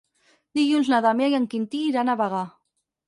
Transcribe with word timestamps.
Dilluns 0.59 0.89
na 0.93 1.01
Damià 1.07 1.27
i 1.33 1.37
en 1.41 1.45
Quintí 1.53 1.85
iran 1.91 2.11
a 2.11 2.17
Bagà. 2.23 2.41